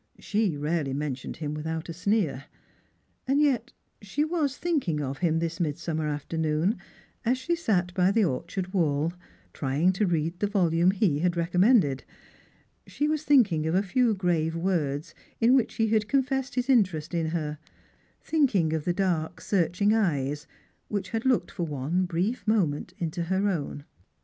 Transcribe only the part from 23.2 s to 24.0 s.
her own.